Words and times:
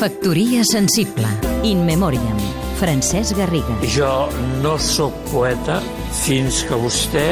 Factoria 0.00 0.62
sensible. 0.64 1.28
In 1.62 1.84
memoriam. 1.84 2.38
Francesc 2.80 3.36
Garriga. 3.36 3.74
Jo 3.84 4.30
no 4.62 4.78
sóc 4.80 5.12
poeta 5.28 5.76
fins 6.22 6.62
que 6.64 6.78
vostè 6.80 7.24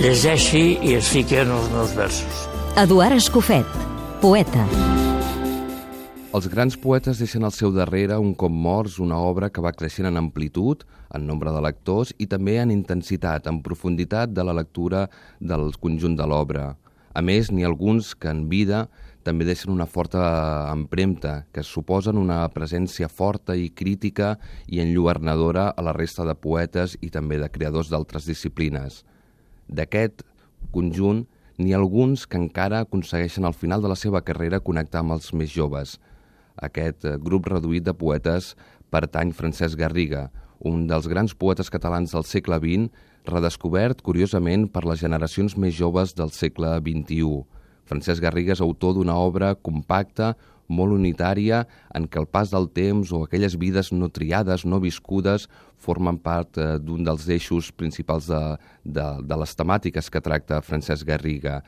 llegeixi 0.00 0.78
i 0.80 0.94
es 0.96 1.10
fiqui 1.12 1.36
en 1.42 1.52
els 1.52 1.66
meus 1.74 1.92
versos. 1.92 2.46
Eduard 2.80 3.18
Escofet. 3.18 3.68
Poeta. 4.22 4.64
Els 6.32 6.48
grans 6.48 6.78
poetes 6.80 7.20
deixen 7.20 7.44
al 7.44 7.52
seu 7.52 7.74
darrere 7.76 8.16
un 8.16 8.32
cop 8.32 8.56
morts 8.56 8.96
una 9.04 9.20
obra 9.20 9.52
que 9.52 9.60
va 9.60 9.74
creixent 9.76 10.08
en 10.08 10.16
amplitud, 10.16 10.80
en 11.12 11.28
nombre 11.28 11.52
de 11.52 11.60
lectors 11.60 12.14
i 12.16 12.24
també 12.24 12.56
en 12.62 12.72
intensitat, 12.72 13.52
en 13.52 13.60
profunditat 13.60 14.32
de 14.32 14.48
la 14.48 14.56
lectura 14.56 15.10
del 15.44 15.76
conjunt 15.76 16.16
de 16.16 16.32
l'obra. 16.32 16.70
A 17.14 17.22
més, 17.22 17.50
n'hi 17.50 17.64
ha 17.64 17.70
alguns 17.70 18.12
que 18.18 18.30
en 18.30 18.48
vida 18.50 18.88
també 19.24 19.46
deixen 19.48 19.72
una 19.72 19.86
forta 19.86 20.20
empremta, 20.72 21.46
que 21.54 21.62
suposen 21.64 22.18
una 22.20 22.42
presència 22.52 23.08
forta 23.08 23.56
i 23.56 23.70
crítica 23.70 24.34
i 24.66 24.82
enlluernadora 24.82 25.70
a 25.70 25.84
la 25.86 25.94
resta 25.96 26.26
de 26.28 26.34
poetes 26.34 26.98
i 27.00 27.08
també 27.14 27.38
de 27.40 27.48
creadors 27.48 27.88
d'altres 27.92 28.26
disciplines. 28.28 29.04
D'aquest 29.68 30.26
conjunt, 30.74 31.24
n'hi 31.56 31.72
ha 31.72 31.78
alguns 31.78 32.26
que 32.26 32.36
encara 32.36 32.82
aconsegueixen 32.82 33.46
al 33.46 33.54
final 33.54 33.80
de 33.80 33.88
la 33.88 33.96
seva 33.96 34.24
carrera 34.26 34.60
connectar 34.60 35.00
amb 35.04 35.16
els 35.16 35.32
més 35.32 35.54
joves– 35.54 35.96
aquest 36.62 37.04
eh, 37.04 37.16
grup 37.18 37.48
reduït 37.50 37.84
de 37.84 37.94
poetes 37.96 38.54
pertany 38.94 39.32
Francesc 39.34 39.78
Garriga, 39.78 40.28
un 40.64 40.86
dels 40.88 41.08
grans 41.10 41.34
poetes 41.36 41.70
catalans 41.72 42.14
del 42.14 42.24
segle 42.28 42.58
XX, 42.62 42.88
redescobert, 43.28 44.02
curiosament, 44.04 44.66
per 44.72 44.84
les 44.88 45.00
generacions 45.00 45.56
més 45.60 45.76
joves 45.76 46.14
del 46.16 46.32
segle 46.34 46.76
XXI. 46.80 47.44
Francesc 47.84 48.24
Garriga 48.24 48.54
és 48.56 48.64
autor 48.64 48.96
d'una 48.96 49.16
obra 49.20 49.54
compacta, 49.54 50.34
molt 50.68 50.96
unitària, 50.96 51.66
en 51.94 52.08
què 52.08 52.20
el 52.22 52.26
pas 52.26 52.48
del 52.52 52.70
temps 52.72 53.12
o 53.12 53.24
aquelles 53.24 53.58
vides 53.60 53.92
no 53.92 54.08
triades, 54.08 54.64
no 54.64 54.80
viscudes, 54.80 55.48
formen 55.76 56.16
part 56.18 56.56
eh, 56.56 56.78
d'un 56.80 57.04
dels 57.04 57.28
eixos 57.28 57.70
principals 57.76 58.30
de, 58.32 58.42
de, 58.84 59.06
de 59.20 59.40
les 59.42 59.56
temàtiques 59.56 60.08
que 60.08 60.24
tracta 60.24 60.62
Francesc 60.64 61.04
Garriga 61.06 61.60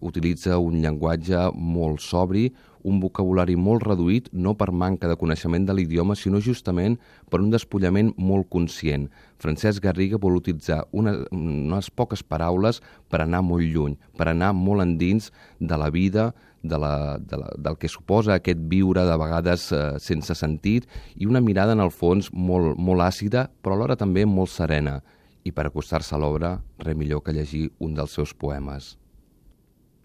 utilitza 0.00 0.58
un 0.58 0.80
llenguatge 0.82 1.50
molt 1.54 2.00
sobri, 2.00 2.48
un 2.82 2.98
vocabulari 3.02 3.54
molt 3.56 3.84
reduït, 3.86 4.28
no 4.32 4.54
per 4.58 4.72
manca 4.74 5.08
de 5.10 5.16
coneixement 5.18 5.66
de 5.66 5.74
l'idioma, 5.76 6.16
sinó 6.18 6.40
justament 6.42 6.98
per 7.30 7.40
un 7.40 7.50
despullament 7.52 8.12
molt 8.18 8.48
conscient. 8.50 9.08
Francesc 9.42 9.82
Garriga 9.84 10.18
vol 10.18 10.40
utilitzar 10.40 10.82
una, 10.90 11.14
unes 11.30 11.90
poques 11.90 12.22
paraules 12.22 12.82
per 13.10 13.22
anar 13.22 13.42
molt 13.46 13.66
lluny, 13.66 13.98
per 14.18 14.28
anar 14.32 14.52
molt 14.56 14.82
endins 14.82 15.30
de 15.60 15.78
la 15.78 15.90
vida, 15.94 16.32
de 16.62 16.78
la, 16.78 17.18
de 17.18 17.38
la, 17.38 17.50
del 17.58 17.76
que 17.78 17.90
suposa 17.90 18.36
aquest 18.36 18.60
viure 18.70 19.02
de 19.06 19.16
vegades 19.18 19.66
eh, 19.74 19.82
sense 19.98 20.36
sentit 20.38 20.86
i 21.18 21.26
una 21.26 21.42
mirada 21.42 21.74
en 21.74 21.82
el 21.82 21.90
fons 21.90 22.30
molt, 22.32 22.78
molt 22.78 23.02
àcida, 23.02 23.48
però 23.62 23.76
alhora 23.76 23.98
també 23.98 24.24
molt 24.26 24.52
serena. 24.54 25.00
I 25.42 25.50
per 25.50 25.66
acostar-se 25.66 26.14
a 26.14 26.22
l'obra, 26.22 26.60
res 26.78 26.98
millor 26.98 27.24
que 27.26 27.34
llegir 27.34 27.68
un 27.82 27.98
dels 27.98 28.14
seus 28.14 28.30
poemes. 28.30 28.96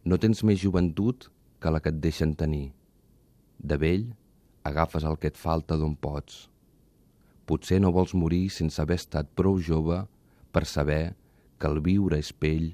No 0.07 0.15
tens 0.15 0.39
més 0.47 0.61
joventut 0.61 1.25
que 1.59 1.71
la 1.73 1.81
que 1.83 1.91
et 1.91 1.97
deixen 1.99 2.31
tenir. 2.39 2.69
De 3.59 3.75
vell, 3.81 4.05
agafes 4.63 5.03
el 5.03 5.17
que 5.19 5.27
et 5.33 5.39
falta 5.39 5.75
d'on 5.75 5.97
pots. 5.99 6.45
Potser 7.47 7.81
no 7.83 7.91
vols 7.91 8.13
morir 8.15 8.45
sense 8.53 8.79
haver 8.79 8.99
estat 9.01 9.33
prou 9.35 9.59
jove 9.59 9.99
per 10.55 10.63
saber 10.63 11.17
que 11.59 11.67
el 11.67 11.81
viure 11.83 12.21
és 12.23 12.31
pell 12.31 12.69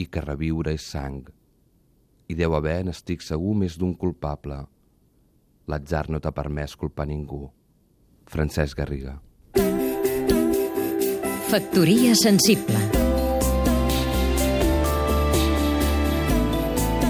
i 0.00 0.06
que 0.08 0.24
reviure 0.24 0.72
és 0.72 0.88
sang. 0.94 1.26
I 2.28 2.36
deu 2.38 2.56
haver, 2.56 2.80
n'estic 2.88 3.24
segur, 3.24 3.52
més 3.56 3.76
d'un 3.76 3.92
culpable. 3.92 4.62
L'atzar 5.68 6.06
no 6.08 6.20
t'ha 6.24 6.32
permès 6.32 6.76
culpar 6.76 7.08
ningú. 7.08 7.48
Francesc 8.28 8.80
Garriga. 8.80 9.18
Factoria 11.48 12.14
sensible 12.16 12.87